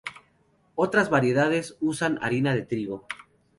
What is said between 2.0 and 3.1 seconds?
la harina de trigo.